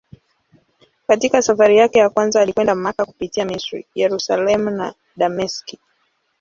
Katika 1.07 1.41
safari 1.41 1.77
yake 1.77 1.99
ya 1.99 2.09
kwanza 2.09 2.41
alikwenda 2.41 2.75
Makka 2.75 3.05
kupitia 3.05 3.45
Misri, 3.45 3.87
Yerusalemu 3.95 4.69
na 4.69 4.93
Dameski. 5.17 5.79